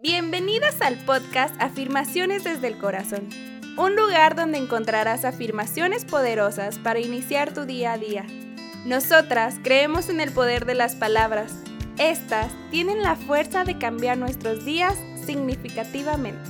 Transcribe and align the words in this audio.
Bienvenidas 0.00 0.80
al 0.80 0.96
podcast 1.04 1.60
Afirmaciones 1.60 2.44
desde 2.44 2.68
el 2.68 2.78
Corazón, 2.78 3.28
un 3.76 3.96
lugar 3.96 4.36
donde 4.36 4.58
encontrarás 4.58 5.24
afirmaciones 5.24 6.04
poderosas 6.04 6.78
para 6.78 7.00
iniciar 7.00 7.52
tu 7.52 7.64
día 7.64 7.94
a 7.94 7.98
día. 7.98 8.24
Nosotras 8.86 9.56
creemos 9.64 10.08
en 10.08 10.20
el 10.20 10.30
poder 10.30 10.66
de 10.66 10.76
las 10.76 10.94
palabras. 10.94 11.52
Estas 11.98 12.52
tienen 12.70 13.02
la 13.02 13.16
fuerza 13.16 13.64
de 13.64 13.76
cambiar 13.76 14.18
nuestros 14.18 14.64
días 14.64 14.96
significativamente. 15.26 16.48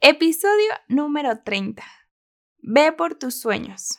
Episodio 0.00 0.70
número 0.88 1.42
30. 1.42 1.84
Ve 2.62 2.92
por 2.92 3.14
tus 3.14 3.38
sueños. 3.38 3.98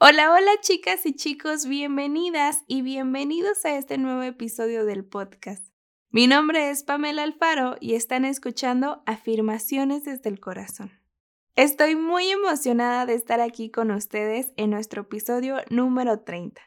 Hola, 0.00 0.32
hola 0.32 0.50
chicas 0.60 1.06
y 1.06 1.14
chicos, 1.14 1.66
bienvenidas 1.66 2.64
y 2.66 2.82
bienvenidos 2.82 3.64
a 3.64 3.76
este 3.76 3.96
nuevo 3.96 4.22
episodio 4.22 4.84
del 4.84 5.04
podcast. 5.04 5.72
Mi 6.10 6.26
nombre 6.26 6.68
es 6.68 6.82
Pamela 6.82 7.22
Alfaro 7.22 7.76
y 7.78 7.94
están 7.94 8.24
escuchando 8.24 9.04
Afirmaciones 9.06 10.04
desde 10.04 10.30
el 10.30 10.40
Corazón. 10.40 10.90
Estoy 11.54 11.94
muy 11.94 12.28
emocionada 12.28 13.06
de 13.06 13.14
estar 13.14 13.40
aquí 13.40 13.70
con 13.70 13.92
ustedes 13.92 14.52
en 14.56 14.70
nuestro 14.70 15.02
episodio 15.02 15.58
número 15.70 16.18
30. 16.20 16.60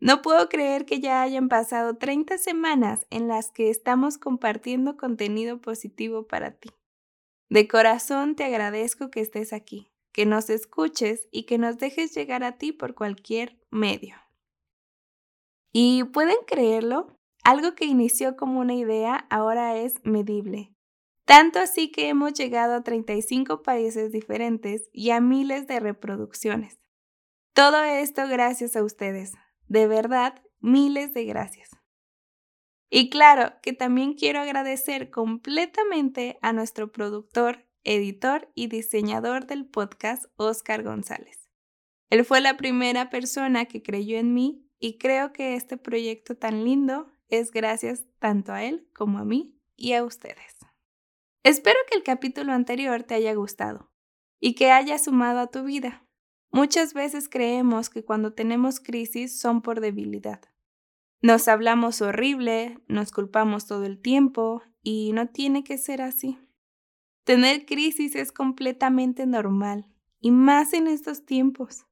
No 0.00 0.20
puedo 0.20 0.48
creer 0.48 0.84
que 0.84 0.98
ya 1.00 1.22
hayan 1.22 1.48
pasado 1.48 1.96
30 1.96 2.38
semanas 2.38 3.06
en 3.10 3.28
las 3.28 3.52
que 3.52 3.70
estamos 3.70 4.18
compartiendo 4.18 4.96
contenido 4.96 5.60
positivo 5.60 6.26
para 6.26 6.50
ti. 6.50 6.70
De 7.48 7.68
corazón 7.68 8.34
te 8.34 8.42
agradezco 8.42 9.12
que 9.12 9.20
estés 9.20 9.52
aquí 9.52 9.93
que 10.14 10.24
nos 10.26 10.48
escuches 10.48 11.28
y 11.32 11.42
que 11.42 11.58
nos 11.58 11.76
dejes 11.76 12.14
llegar 12.14 12.44
a 12.44 12.56
ti 12.56 12.72
por 12.72 12.94
cualquier 12.94 13.58
medio. 13.70 14.14
Y 15.72 16.04
pueden 16.04 16.36
creerlo, 16.46 17.18
algo 17.42 17.74
que 17.74 17.84
inició 17.84 18.36
como 18.36 18.60
una 18.60 18.74
idea 18.74 19.26
ahora 19.28 19.76
es 19.76 19.96
medible. 20.04 20.72
Tanto 21.24 21.58
así 21.58 21.90
que 21.90 22.08
hemos 22.08 22.32
llegado 22.32 22.74
a 22.74 22.84
35 22.84 23.62
países 23.62 24.12
diferentes 24.12 24.88
y 24.92 25.10
a 25.10 25.20
miles 25.20 25.66
de 25.66 25.80
reproducciones. 25.80 26.78
Todo 27.52 27.82
esto 27.82 28.28
gracias 28.28 28.76
a 28.76 28.84
ustedes. 28.84 29.32
De 29.66 29.88
verdad, 29.88 30.42
miles 30.60 31.12
de 31.12 31.24
gracias. 31.24 31.70
Y 32.88 33.10
claro 33.10 33.54
que 33.62 33.72
también 33.72 34.14
quiero 34.14 34.38
agradecer 34.38 35.10
completamente 35.10 36.38
a 36.40 36.52
nuestro 36.52 36.92
productor 36.92 37.63
editor 37.84 38.50
y 38.54 38.66
diseñador 38.68 39.46
del 39.46 39.66
podcast 39.66 40.24
Oscar 40.36 40.82
González. 40.82 41.50
Él 42.10 42.24
fue 42.24 42.40
la 42.40 42.56
primera 42.56 43.10
persona 43.10 43.66
que 43.66 43.82
creyó 43.82 44.18
en 44.18 44.34
mí 44.34 44.66
y 44.78 44.98
creo 44.98 45.32
que 45.32 45.54
este 45.54 45.76
proyecto 45.76 46.36
tan 46.36 46.64
lindo 46.64 47.10
es 47.28 47.50
gracias 47.50 48.04
tanto 48.18 48.52
a 48.52 48.64
él 48.64 48.88
como 48.94 49.18
a 49.18 49.24
mí 49.24 49.58
y 49.76 49.92
a 49.92 50.04
ustedes. 50.04 50.56
Espero 51.42 51.78
que 51.90 51.96
el 51.96 52.02
capítulo 52.02 52.52
anterior 52.52 53.02
te 53.02 53.14
haya 53.14 53.34
gustado 53.34 53.90
y 54.40 54.54
que 54.54 54.70
haya 54.70 54.98
sumado 54.98 55.40
a 55.40 55.50
tu 55.50 55.64
vida. 55.64 56.06
Muchas 56.50 56.94
veces 56.94 57.28
creemos 57.28 57.90
que 57.90 58.04
cuando 58.04 58.32
tenemos 58.32 58.80
crisis 58.80 59.38
son 59.38 59.60
por 59.60 59.80
debilidad. 59.80 60.40
Nos 61.20 61.48
hablamos 61.48 62.00
horrible, 62.02 62.78
nos 62.86 63.10
culpamos 63.10 63.66
todo 63.66 63.84
el 63.86 64.00
tiempo 64.00 64.62
y 64.82 65.12
no 65.14 65.28
tiene 65.28 65.64
que 65.64 65.78
ser 65.78 66.02
así. 66.02 66.38
Tener 67.24 67.64
crisis 67.64 68.14
es 68.16 68.32
completamente 68.32 69.26
normal, 69.26 69.86
y 70.20 70.30
más 70.30 70.74
en 70.74 70.86
estos 70.86 71.24
tiempos. 71.24 71.86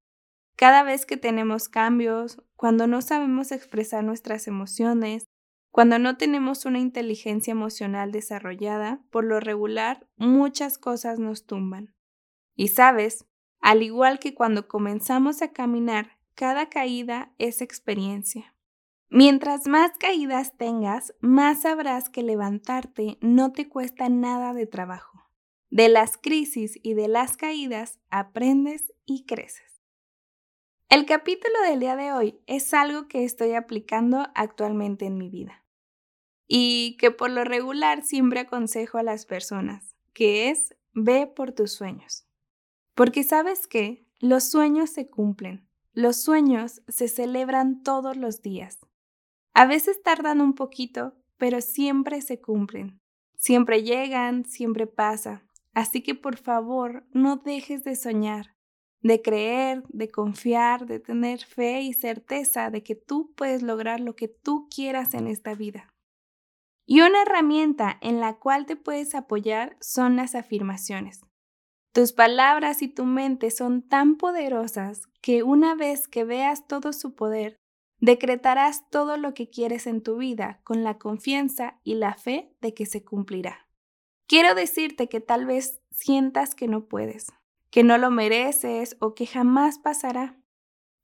Cada 0.56 0.82
vez 0.82 1.06
que 1.06 1.16
tenemos 1.16 1.70
cambios, 1.70 2.42
cuando 2.54 2.86
no 2.86 3.00
sabemos 3.00 3.50
expresar 3.50 4.04
nuestras 4.04 4.46
emociones, 4.46 5.24
cuando 5.70 5.98
no 5.98 6.18
tenemos 6.18 6.66
una 6.66 6.80
inteligencia 6.80 7.52
emocional 7.52 8.12
desarrollada, 8.12 9.00
por 9.10 9.24
lo 9.24 9.40
regular 9.40 10.06
muchas 10.16 10.76
cosas 10.76 11.18
nos 11.18 11.46
tumban. 11.46 11.94
Y 12.54 12.68
sabes, 12.68 13.24
al 13.60 13.82
igual 13.82 14.18
que 14.18 14.34
cuando 14.34 14.68
comenzamos 14.68 15.40
a 15.40 15.52
caminar, 15.52 16.18
cada 16.34 16.68
caída 16.68 17.32
es 17.38 17.62
experiencia. 17.62 18.54
Mientras 19.08 19.66
más 19.66 19.92
caídas 19.98 20.56
tengas, 20.58 21.14
más 21.20 21.62
sabrás 21.62 22.10
que 22.10 22.22
levantarte 22.22 23.16
no 23.22 23.52
te 23.52 23.68
cuesta 23.68 24.10
nada 24.10 24.52
de 24.52 24.66
trabajo. 24.66 25.21
De 25.72 25.88
las 25.88 26.18
crisis 26.18 26.78
y 26.82 26.92
de 26.92 27.08
las 27.08 27.38
caídas 27.38 27.98
aprendes 28.10 28.92
y 29.06 29.24
creces. 29.24 29.80
El 30.90 31.06
capítulo 31.06 31.54
del 31.66 31.80
día 31.80 31.96
de 31.96 32.12
hoy 32.12 32.38
es 32.46 32.74
algo 32.74 33.08
que 33.08 33.24
estoy 33.24 33.54
aplicando 33.54 34.26
actualmente 34.34 35.06
en 35.06 35.16
mi 35.16 35.30
vida 35.30 35.64
y 36.46 36.98
que 36.98 37.10
por 37.10 37.30
lo 37.30 37.44
regular 37.44 38.04
siempre 38.04 38.40
aconsejo 38.40 38.98
a 38.98 39.02
las 39.02 39.24
personas, 39.24 39.96
que 40.12 40.50
es 40.50 40.76
ve 40.92 41.26
por 41.26 41.52
tus 41.52 41.72
sueños. 41.72 42.26
Porque 42.94 43.24
sabes 43.24 43.66
que 43.66 44.06
los 44.20 44.44
sueños 44.44 44.90
se 44.90 45.08
cumplen, 45.08 45.66
los 45.94 46.20
sueños 46.20 46.82
se 46.86 47.08
celebran 47.08 47.82
todos 47.82 48.18
los 48.18 48.42
días. 48.42 48.78
A 49.54 49.64
veces 49.64 50.02
tardan 50.02 50.42
un 50.42 50.52
poquito, 50.54 51.14
pero 51.38 51.62
siempre 51.62 52.20
se 52.20 52.42
cumplen. 52.42 53.00
Siempre 53.36 53.82
llegan, 53.82 54.44
siempre 54.44 54.86
pasa. 54.86 55.46
Así 55.74 56.02
que 56.02 56.14
por 56.14 56.36
favor, 56.36 57.06
no 57.12 57.36
dejes 57.36 57.84
de 57.84 57.96
soñar, 57.96 58.54
de 59.00 59.22
creer, 59.22 59.82
de 59.88 60.10
confiar, 60.10 60.86
de 60.86 61.00
tener 61.00 61.44
fe 61.44 61.80
y 61.80 61.92
certeza 61.92 62.70
de 62.70 62.82
que 62.82 62.94
tú 62.94 63.32
puedes 63.34 63.62
lograr 63.62 64.00
lo 64.00 64.14
que 64.14 64.28
tú 64.28 64.68
quieras 64.74 65.14
en 65.14 65.26
esta 65.26 65.54
vida. 65.54 65.88
Y 66.84 67.00
una 67.00 67.22
herramienta 67.22 67.98
en 68.00 68.20
la 68.20 68.38
cual 68.38 68.66
te 68.66 68.76
puedes 68.76 69.14
apoyar 69.14 69.76
son 69.80 70.16
las 70.16 70.34
afirmaciones. 70.34 71.24
Tus 71.92 72.12
palabras 72.12 72.82
y 72.82 72.88
tu 72.88 73.04
mente 73.04 73.50
son 73.50 73.82
tan 73.82 74.16
poderosas 74.16 75.08
que 75.20 75.42
una 75.42 75.74
vez 75.74 76.08
que 76.08 76.24
veas 76.24 76.66
todo 76.66 76.92
su 76.92 77.14
poder, 77.14 77.56
decretarás 78.00 78.88
todo 78.90 79.16
lo 79.16 79.34
que 79.34 79.48
quieres 79.48 79.86
en 79.86 80.02
tu 80.02 80.16
vida 80.16 80.60
con 80.64 80.82
la 80.84 80.98
confianza 80.98 81.80
y 81.84 81.94
la 81.94 82.14
fe 82.14 82.56
de 82.60 82.74
que 82.74 82.86
se 82.86 83.04
cumplirá. 83.04 83.61
Quiero 84.26 84.54
decirte 84.54 85.08
que 85.08 85.20
tal 85.20 85.46
vez 85.46 85.80
sientas 85.90 86.54
que 86.54 86.68
no 86.68 86.86
puedes, 86.86 87.32
que 87.70 87.84
no 87.84 87.98
lo 87.98 88.10
mereces 88.10 88.96
o 89.00 89.14
que 89.14 89.26
jamás 89.26 89.78
pasará. 89.78 90.38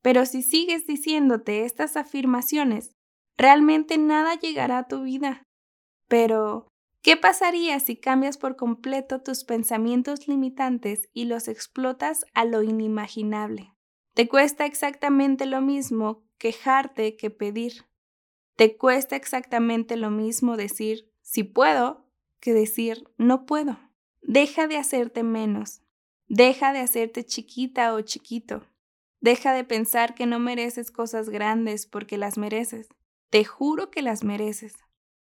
Pero 0.03 0.27
si 0.27 0.43
sigues 0.43 0.87
diciéndote 0.87 1.65
estas 1.65 1.97
afirmaciones, 1.97 2.93
realmente 3.37 3.99
nada 3.99 4.34
llegará 4.34 4.79
a 4.79 4.89
tu 4.89 5.03
vida. 5.03 5.43
Pero, 6.09 6.69
¿qué 7.03 7.17
pasaría 7.17 7.81
si 7.81 7.97
cambias 7.97 8.39
por 8.39 8.56
completo 8.56 9.23
tus 9.23 9.45
pensamientos 9.45 10.29
limitantes 10.29 11.09
y 11.12 11.25
los 11.25 11.49
explotas 11.49 12.25
a 12.35 12.45
lo 12.45 12.62
inimaginable? 12.62 13.75
Te 14.15 14.29
cuesta 14.29 14.67
exactamente 14.67 15.47
lo 15.47 15.61
mismo 15.61 16.25
quejarte 16.39 17.17
que 17.17 17.31
pedir. 17.31 17.85
Te 18.56 18.77
cuesta 18.77 19.15
exactamente 19.17 19.97
lo 19.97 20.11
mismo 20.11 20.56
decir, 20.56 21.12
si 21.23 21.45
puedo, 21.45 22.07
que 22.41 22.53
decir 22.53 23.04
no 23.16 23.47
puedo. 23.47 23.78
Deja 24.22 24.66
de 24.66 24.76
hacerte 24.76 25.22
menos. 25.22 25.82
Deja 26.26 26.72
de 26.72 26.81
hacerte 26.81 27.25
chiquita 27.25 27.94
o 27.94 28.00
chiquito. 28.03 28.66
Deja 29.21 29.53
de 29.53 29.65
pensar 29.65 30.15
que 30.15 30.26
no 30.26 30.38
mereces 30.38 30.91
cosas 30.91 31.28
grandes 31.28 31.87
porque 31.87 32.19
las 32.19 32.38
mereces. 32.38 32.88
Te 33.31 33.44
juro 33.44 33.91
que 33.91 34.03
las 34.03 34.25
mereces. 34.25 34.75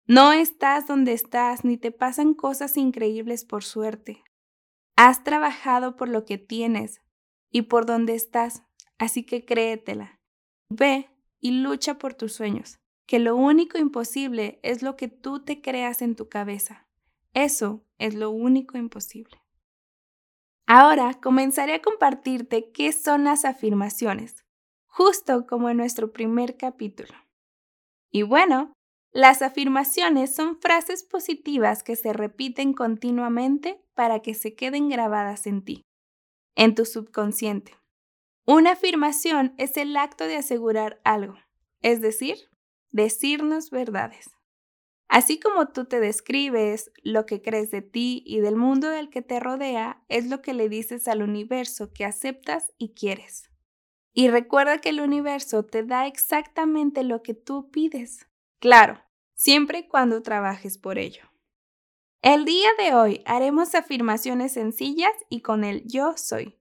No 0.07 0.33
estás 0.33 0.87
donde 0.87 1.13
estás 1.13 1.65
ni 1.65 1.77
te 1.77 1.91
pasan 1.91 2.33
cosas 2.33 2.77
increíbles 2.77 3.43
por 3.43 3.63
suerte. 3.63 4.23
Has 4.95 5.23
trabajado 5.23 5.95
por 5.95 6.09
lo 6.09 6.25
que 6.25 6.37
tienes 6.37 7.01
y 7.51 7.63
por 7.63 7.85
donde 7.85 8.15
estás, 8.15 8.63
así 8.97 9.23
que 9.23 9.45
créetela. 9.45 10.19
Ve 10.69 11.09
y 11.39 11.51
lucha 11.51 11.97
por 11.97 12.13
tus 12.13 12.33
sueños, 12.33 12.79
que 13.05 13.19
lo 13.19 13.35
único 13.35 13.77
imposible 13.77 14.59
es 14.63 14.81
lo 14.81 14.95
que 14.95 15.07
tú 15.07 15.43
te 15.43 15.61
creas 15.61 16.01
en 16.01 16.15
tu 16.15 16.29
cabeza. 16.29 16.84
Eso 17.35 17.83
es 17.99 18.15
lo 18.15 18.31
único 18.31 18.77
imposible. 18.77 19.41
Ahora 20.65 21.13
comenzaré 21.21 21.75
a 21.75 21.81
compartirte 21.81 22.71
qué 22.71 22.93
son 22.93 23.25
las 23.25 23.43
afirmaciones, 23.43 24.45
justo 24.87 25.45
como 25.45 25.69
en 25.69 25.77
nuestro 25.77 26.13
primer 26.13 26.55
capítulo. 26.55 27.13
Y 28.09 28.23
bueno, 28.23 28.71
las 29.11 29.41
afirmaciones 29.41 30.33
son 30.33 30.59
frases 30.59 31.03
positivas 31.03 31.83
que 31.83 31.97
se 31.97 32.13
repiten 32.13 32.73
continuamente 32.73 33.83
para 33.93 34.21
que 34.21 34.33
se 34.33 34.55
queden 34.55 34.87
grabadas 34.87 35.45
en 35.45 35.61
ti, 35.63 35.81
en 36.55 36.73
tu 36.73 36.85
subconsciente. 36.85 37.75
Una 38.47 38.71
afirmación 38.71 39.53
es 39.57 39.75
el 39.75 39.97
acto 39.97 40.25
de 40.25 40.37
asegurar 40.37 41.01
algo, 41.03 41.35
es 41.81 41.99
decir, 41.99 42.37
decirnos 42.91 43.71
verdades. 43.71 44.34
Así 45.15 45.39
como 45.39 45.69
tú 45.69 45.85
te 45.85 46.01
describes, 46.01 46.91
lo 47.01 47.25
que 47.25 47.41
crees 47.41 47.71
de 47.71 47.81
ti 47.81 48.21
y 48.25 48.41
del 48.41 48.57
mundo 48.57 48.89
del 48.89 49.09
que 49.09 49.21
te 49.21 49.39
rodea 49.39 50.03
es 50.09 50.27
lo 50.27 50.41
que 50.41 50.53
le 50.53 50.67
dices 50.67 51.07
al 51.07 51.21
universo 51.21 51.93
que 51.93 52.03
aceptas 52.03 52.73
y 52.77 52.95
quieres. 52.95 53.49
Y 54.13 54.27
recuerda 54.27 54.79
que 54.79 54.89
el 54.89 54.99
universo 54.99 55.63
te 55.63 55.83
da 55.83 56.05
exactamente 56.05 57.01
lo 57.03 57.23
que 57.23 57.33
tú 57.33 57.71
pides. 57.71 58.27
Claro, 58.59 59.01
siempre 59.35 59.79
y 59.79 59.87
cuando 59.87 60.21
trabajes 60.21 60.77
por 60.77 60.99
ello. 60.99 61.23
El 62.21 62.43
día 62.43 62.67
de 62.77 62.93
hoy 62.93 63.21
haremos 63.25 63.73
afirmaciones 63.73 64.51
sencillas 64.51 65.13
y 65.29 65.39
con 65.39 65.63
el 65.63 65.87
yo 65.87 66.17
soy. 66.17 66.59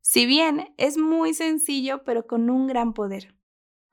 Si 0.00 0.26
bien 0.26 0.74
es 0.78 0.98
muy 0.98 1.32
sencillo 1.32 2.02
pero 2.02 2.26
con 2.26 2.50
un 2.50 2.66
gran 2.66 2.92
poder. 2.92 3.36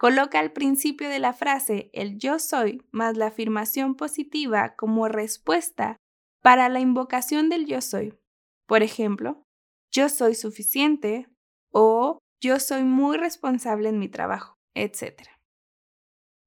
Coloca 0.02 0.40
al 0.40 0.52
principio 0.52 1.10
de 1.10 1.20
la 1.20 1.32
frase 1.32 1.92
el 1.94 2.18
yo 2.18 2.40
soy 2.40 2.84
más 2.90 3.18
la 3.18 3.28
afirmación 3.28 3.94
positiva 3.94 4.76
como 4.76 5.08
respuesta 5.08 5.98
para 6.42 6.70
la 6.70 6.80
invocación 6.80 7.50
del 7.50 7.68
yo 7.68 7.82
soy. 7.82 8.18
Por 8.66 8.82
ejemplo, 8.82 9.44
yo 9.92 10.10
soy 10.10 10.34
suficiente 10.34 11.30
o 11.70 12.18
yo 12.42 12.60
soy 12.60 12.82
muy 12.82 13.16
responsable 13.18 13.90
en 13.90 14.00
mi 14.00 14.10
trabajo, 14.10 14.58
etc. 14.74 15.22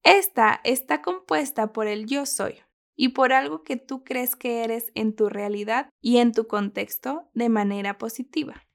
Esta 0.02 0.60
está 0.64 1.00
compuesta 1.00 1.72
por 1.72 1.86
el 1.86 2.06
yo 2.06 2.26
soy 2.26 2.56
y 2.96 3.10
por 3.10 3.32
algo 3.32 3.62
que 3.62 3.76
tú 3.76 4.02
crees 4.02 4.34
que 4.34 4.64
eres 4.64 4.90
en 4.96 5.14
tu 5.14 5.28
realidad 5.28 5.90
y 6.00 6.16
en 6.16 6.32
tu 6.32 6.48
contexto 6.48 7.30
de 7.34 7.50
manera 7.50 7.98
positiva. 7.98 8.66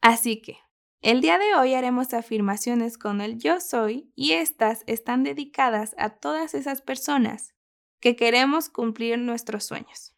Así 0.00 0.42
que, 0.42 0.58
el 1.02 1.20
día 1.20 1.36
de 1.36 1.56
hoy 1.56 1.74
haremos 1.74 2.14
afirmaciones 2.14 2.96
con 2.96 3.20
el 3.20 3.36
yo 3.38 3.60
soy 3.60 4.12
y 4.14 4.32
estas 4.32 4.84
están 4.86 5.24
dedicadas 5.24 5.96
a 5.98 6.10
todas 6.10 6.54
esas 6.54 6.80
personas 6.80 7.54
que 7.98 8.14
queremos 8.14 8.68
cumplir 8.68 9.18
nuestros 9.18 9.64
sueños. 9.64 10.14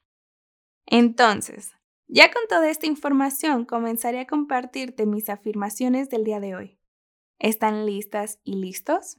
Entonces, 0.84 1.72
ya 2.06 2.30
con 2.30 2.42
toda 2.48 2.68
esta 2.68 2.84
información 2.84 3.64
comenzaré 3.64 4.20
a 4.20 4.26
compartirte 4.26 5.06
mis 5.06 5.30
afirmaciones 5.30 6.10
del 6.10 6.22
día 6.22 6.38
de 6.38 6.54
hoy. 6.54 6.78
¿Están 7.38 7.86
listas 7.86 8.38
y 8.44 8.56
listos? 8.56 9.16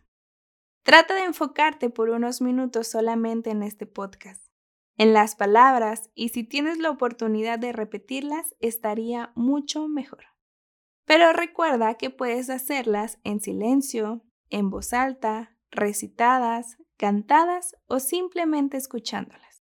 Trata 0.84 1.16
de 1.16 1.24
enfocarte 1.24 1.90
por 1.90 2.12
unos 2.12 2.42
minutos 2.42 2.88
solamente 2.88 3.50
en 3.50 3.64
este 3.64 3.88
podcast, 3.88 4.52
en 4.98 5.14
las 5.14 5.36
palabras 5.36 6.12
y 6.14 6.30
si 6.30 6.44
tienes 6.44 6.78
la 6.78 6.92
oportunidad 6.92 7.58
de 7.58 7.72
repetirlas 7.72 8.56
estaría 8.60 9.32
mucho 9.34 9.88
mejor. 9.88 10.35
Pero 11.06 11.34
recuerda 11.34 11.96
que 11.96 12.10
puedes 12.10 12.50
hacerlas 12.50 13.20
en 13.24 13.40
silencio, 13.40 14.24
en 14.50 14.70
voz 14.70 14.94
alta, 14.94 15.56
recitadas, 15.70 16.78
cantadas 16.98 17.76
o 17.88 18.00
simplemente 18.00 18.78
escuchándolas. 18.78 19.64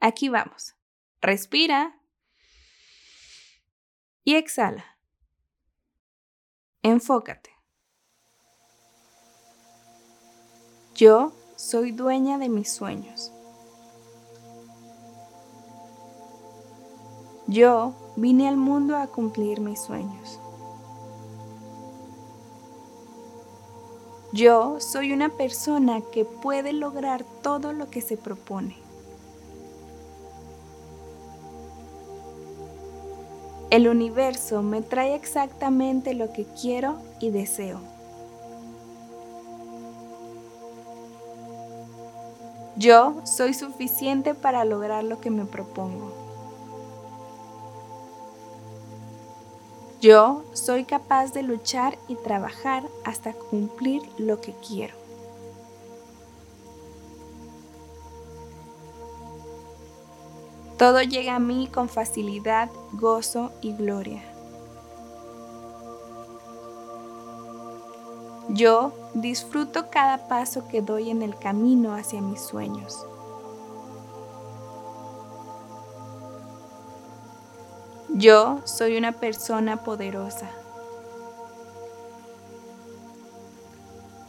Aquí 0.00 0.28
vamos. 0.28 0.74
Respira 1.20 2.00
y 4.24 4.34
exhala. 4.36 4.84
Enfócate. 6.82 7.50
Yo 10.94 11.32
soy 11.56 11.92
dueña 11.92 12.38
de 12.38 12.48
mis 12.48 12.70
sueños. 12.72 13.32
Yo 17.46 18.14
vine 18.16 18.48
al 18.48 18.56
mundo 18.56 18.96
a 18.96 19.06
cumplir 19.08 19.60
mis 19.60 19.80
sueños. 19.80 20.40
Yo 24.34 24.80
soy 24.80 25.12
una 25.12 25.28
persona 25.28 26.00
que 26.12 26.24
puede 26.24 26.72
lograr 26.72 27.22
todo 27.40 27.72
lo 27.72 27.88
que 27.88 28.00
se 28.00 28.16
propone. 28.16 28.74
El 33.70 33.86
universo 33.86 34.60
me 34.60 34.82
trae 34.82 35.14
exactamente 35.14 36.14
lo 36.14 36.32
que 36.32 36.46
quiero 36.60 36.96
y 37.20 37.30
deseo. 37.30 37.78
Yo 42.74 43.14
soy 43.22 43.54
suficiente 43.54 44.34
para 44.34 44.64
lograr 44.64 45.04
lo 45.04 45.20
que 45.20 45.30
me 45.30 45.44
propongo. 45.44 46.23
Yo 50.04 50.44
soy 50.52 50.84
capaz 50.84 51.32
de 51.32 51.42
luchar 51.42 51.96
y 52.08 52.16
trabajar 52.16 52.86
hasta 53.06 53.32
cumplir 53.32 54.02
lo 54.18 54.38
que 54.38 54.52
quiero. 54.52 54.94
Todo 60.76 61.00
llega 61.00 61.36
a 61.36 61.38
mí 61.38 61.70
con 61.72 61.88
facilidad, 61.88 62.68
gozo 62.92 63.50
y 63.62 63.72
gloria. 63.72 64.22
Yo 68.50 68.92
disfruto 69.14 69.88
cada 69.88 70.28
paso 70.28 70.68
que 70.68 70.82
doy 70.82 71.08
en 71.08 71.22
el 71.22 71.34
camino 71.34 71.94
hacia 71.94 72.20
mis 72.20 72.42
sueños. 72.42 73.06
Yo 78.16 78.60
soy 78.62 78.96
una 78.96 79.10
persona 79.10 79.82
poderosa. 79.82 80.48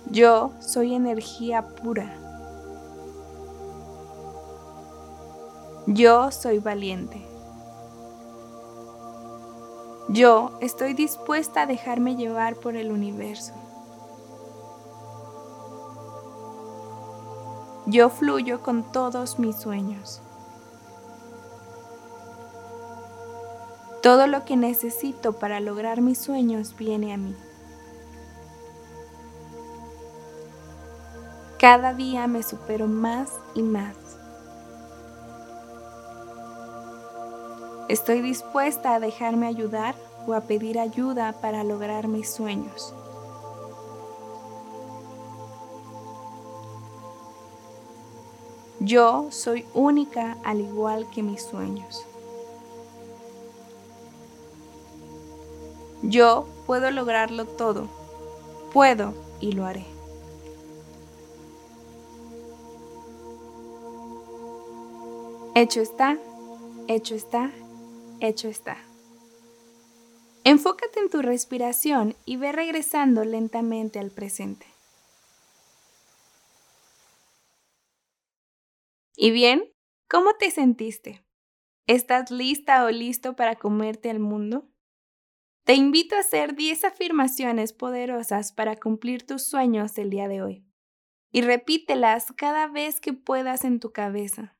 Yo 0.09 0.53
soy 0.59 0.95
energía 0.95 1.61
pura. 1.61 2.11
Yo 5.85 6.31
soy 6.31 6.57
valiente. 6.57 7.23
Yo 10.09 10.57
estoy 10.61 10.95
dispuesta 10.95 11.61
a 11.61 11.65
dejarme 11.67 12.15
llevar 12.15 12.55
por 12.55 12.75
el 12.75 12.91
universo. 12.91 13.53
Yo 17.85 18.09
fluyo 18.09 18.63
con 18.63 18.91
todos 18.91 19.37
mis 19.37 19.57
sueños. 19.57 20.23
Todo 24.05 24.27
lo 24.27 24.45
que 24.45 24.55
necesito 24.55 25.33
para 25.33 25.59
lograr 25.59 25.99
mis 25.99 26.19
sueños 26.19 26.75
viene 26.77 27.11
a 27.11 27.17
mí. 27.17 27.35
Cada 31.57 31.91
día 31.95 32.27
me 32.27 32.43
supero 32.43 32.85
más 32.85 33.31
y 33.55 33.63
más. 33.63 33.95
Estoy 37.89 38.21
dispuesta 38.21 38.93
a 38.93 38.99
dejarme 38.99 39.47
ayudar 39.47 39.95
o 40.27 40.35
a 40.35 40.41
pedir 40.41 40.77
ayuda 40.77 41.33
para 41.41 41.63
lograr 41.63 42.07
mis 42.07 42.29
sueños. 42.29 42.93
Yo 48.79 49.29
soy 49.31 49.65
única 49.73 50.37
al 50.43 50.61
igual 50.61 51.09
que 51.09 51.23
mis 51.23 51.41
sueños. 51.41 52.05
Yo 56.07 56.47
puedo 56.67 56.91
lograrlo 56.91 57.45
todo. 57.45 57.89
Puedo 58.71 59.15
y 59.41 59.53
lo 59.53 59.65
haré. 59.65 59.85
Hecho 65.55 65.81
está, 65.81 66.19
hecho 66.87 67.15
está, 67.15 67.51
hecho 68.19 68.47
está. 68.49 68.77
Enfócate 70.43 70.99
en 70.99 71.09
tu 71.09 71.23
respiración 71.23 72.15
y 72.23 72.37
ve 72.37 72.51
regresando 72.51 73.25
lentamente 73.25 73.97
al 73.97 74.11
presente. 74.11 74.67
¿Y 79.15 79.31
bien? 79.31 79.63
¿Cómo 80.07 80.35
te 80.35 80.51
sentiste? 80.51 81.23
¿Estás 81.87 82.29
lista 82.29 82.85
o 82.85 82.91
listo 82.91 83.35
para 83.35 83.55
comerte 83.55 84.11
al 84.11 84.19
mundo? 84.19 84.67
Te 85.65 85.73
invito 85.73 86.15
a 86.15 86.19
hacer 86.19 86.55
10 86.55 86.85
afirmaciones 86.85 87.73
poderosas 87.73 88.53
para 88.53 88.75
cumplir 88.75 89.25
tus 89.25 89.47
sueños 89.47 89.97
el 89.97 90.11
día 90.11 90.27
de 90.27 90.43
hoy. 90.43 90.63
Y 91.31 91.41
repítelas 91.41 92.31
cada 92.37 92.67
vez 92.67 93.01
que 93.01 93.13
puedas 93.13 93.65
en 93.65 93.79
tu 93.79 93.91
cabeza. 93.91 94.55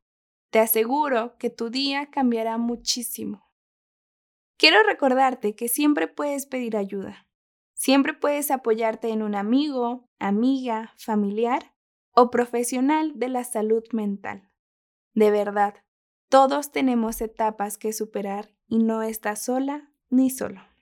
Te 0.50 0.58
aseguro 0.58 1.38
que 1.38 1.52
tu 1.52 1.70
día 1.70 2.10
cambiará 2.10 2.58
muchísimo. 2.58 3.52
Quiero 4.58 4.82
recordarte 4.82 5.56
que 5.56 5.68
siempre 5.68 6.08
puedes 6.08 6.48
pedir 6.48 6.76
ayuda. 6.76 7.28
Siempre 7.76 8.14
puedes 8.14 8.50
apoyarte 8.50 9.10
en 9.10 9.22
un 9.22 9.36
amigo, 9.36 10.10
amiga, 10.18 10.96
familiar 10.98 11.76
o 12.16 12.32
profesional 12.32 13.12
de 13.14 13.30
la 13.30 13.44
salud 13.44 13.84
mental. 13.92 14.50
De 15.14 15.30
verdad, 15.30 15.76
todos 16.30 16.72
tenemos 16.72 17.22
etapas 17.22 17.78
que 17.78 17.94
superar 17.94 18.56
y 18.68 18.80
no 18.80 19.04
estás 19.04 19.44
sola 19.44 19.92
ni 20.10 20.32
solo. 20.32 20.75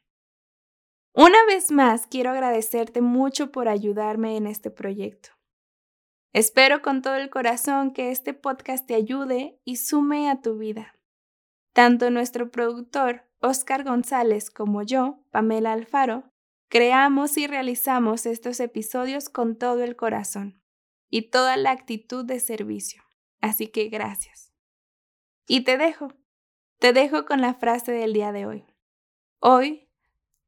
Una 1.16 1.46
vez 1.46 1.72
más, 1.72 2.08
quiero 2.08 2.32
agradecerte 2.32 3.02
mucho 3.02 3.52
por 3.52 3.68
ayudarme 3.68 4.36
en 4.36 4.48
este 4.48 4.72
proyecto. 4.72 5.30
Espero 6.34 6.82
con 6.82 7.04
todo 7.04 7.16
el 7.16 7.30
corazón 7.30 7.94
que 7.94 8.10
este 8.10 8.34
podcast 8.34 8.88
te 8.88 8.96
ayude 8.96 9.60
y 9.64 9.76
sume 9.76 10.32
a 10.32 10.42
tu 10.42 10.58
vida. 10.58 10.96
Tanto 11.72 12.10
nuestro 12.10 12.50
productor, 12.50 13.30
Oscar 13.40 13.84
González, 13.84 14.50
como 14.50 14.82
yo, 14.82 15.24
Pamela 15.30 15.74
Alfaro, 15.74 16.24
creamos 16.68 17.38
y 17.38 17.46
realizamos 17.46 18.26
estos 18.26 18.60
episodios 18.60 19.30
con 19.30 19.56
todo 19.56 19.84
el 19.84 19.96
corazón 19.96 20.64
y 21.12 21.30
toda 21.30 21.58
la 21.58 21.70
actitud 21.70 22.26
de 22.26 22.40
servicio. 22.40 23.04
Así 23.40 23.68
que 23.68 23.90
gracias. 23.90 24.52
Y 25.48 25.64
te 25.64 25.78
dejo, 25.78 26.08
te 26.80 26.92
dejo 26.92 27.26
con 27.26 27.40
la 27.40 27.54
frase 27.54 27.92
del 27.92 28.14
día 28.14 28.32
de 28.32 28.48
hoy. 28.48 28.66
Hoy 29.40 29.83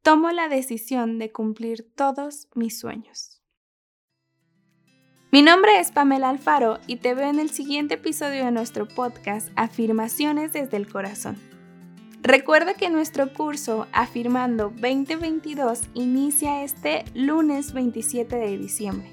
tomo 0.05 0.29
la 0.29 0.47
decisión 0.49 1.17
de 1.17 1.31
cumplir 1.31 1.91
todos 1.95 2.47
mis 2.53 2.79
sueños. 2.79 3.41
Mi 5.31 5.41
nombre 5.41 5.79
es 5.79 5.91
Pamela 5.91 6.29
Alfaro 6.29 6.77
y 6.85 6.97
te 6.97 7.15
veo 7.15 7.27
en 7.27 7.39
el 7.39 7.49
siguiente 7.49 7.95
episodio 7.95 8.45
de 8.45 8.51
nuestro 8.51 8.87
podcast 8.87 9.49
Afirmaciones 9.55 10.53
desde 10.53 10.77
el 10.77 10.87
Corazón. 10.87 11.37
Recuerda 12.21 12.75
que 12.75 12.91
nuestro 12.91 13.33
curso 13.33 13.87
Afirmando 13.93 14.71
2022 14.79 15.81
inicia 15.95 16.63
este 16.63 17.03
lunes 17.15 17.73
27 17.73 18.35
de 18.35 18.59
diciembre 18.59 19.09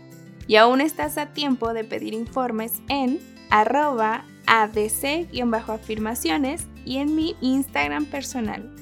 y 0.46 0.56
aún 0.56 0.82
estás 0.82 1.16
a 1.16 1.32
tiempo 1.32 1.72
de 1.72 1.84
pedir 1.84 2.12
informes 2.12 2.82
en 2.90 3.18
arroba 3.48 4.26
adc-afirmaciones 4.46 6.66
y 6.84 6.98
en 6.98 7.16
mi 7.16 7.34
Instagram 7.40 8.04
personal 8.04 8.81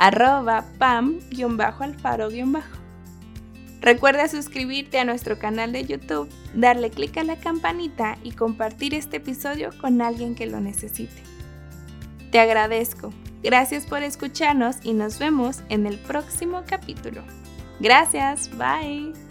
arroba 0.00 0.64
pam-alfaro- 0.78 2.62
Recuerda 3.80 4.28
suscribirte 4.28 4.98
a 4.98 5.04
nuestro 5.04 5.38
canal 5.38 5.72
de 5.72 5.84
YouTube, 5.84 6.28
darle 6.54 6.90
clic 6.90 7.16
a 7.18 7.24
la 7.24 7.36
campanita 7.36 8.18
y 8.24 8.32
compartir 8.32 8.94
este 8.94 9.18
episodio 9.18 9.70
con 9.80 10.02
alguien 10.02 10.34
que 10.34 10.46
lo 10.46 10.60
necesite. 10.60 11.22
Te 12.30 12.40
agradezco. 12.40 13.12
Gracias 13.42 13.86
por 13.86 14.02
escucharnos 14.02 14.76
y 14.82 14.92
nos 14.92 15.18
vemos 15.18 15.60
en 15.68 15.86
el 15.86 15.98
próximo 15.98 16.62
capítulo. 16.66 17.22
Gracias, 17.78 18.50
bye. 18.56 19.29